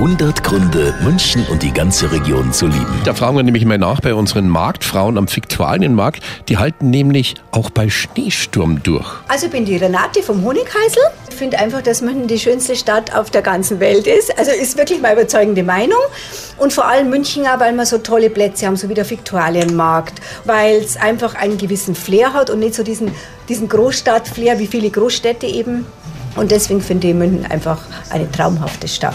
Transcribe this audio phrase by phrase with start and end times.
[0.00, 3.02] 100 Gründe, München und die ganze Region zu lieben.
[3.04, 6.22] Da fragen wir nämlich mal nach bei unseren Marktfrauen am Viktualienmarkt.
[6.48, 9.06] Die halten nämlich auch bei Schneesturm durch.
[9.28, 11.02] Also ich bin die Renate vom Honigheisel.
[11.28, 14.38] Ich finde einfach, dass München die schönste Stadt auf der ganzen Welt ist.
[14.38, 16.00] Also ist wirklich meine überzeugende Meinung.
[16.56, 20.14] Und vor allem München auch, weil wir so tolle Plätze haben, so wie der Viktualienmarkt.
[20.46, 23.12] Weil es einfach einen gewissen Flair hat und nicht so diesen,
[23.50, 25.84] diesen Großstadt-Flair wie viele Großstädte eben.
[26.36, 29.14] Und deswegen finde ich München einfach eine traumhafte Stadt.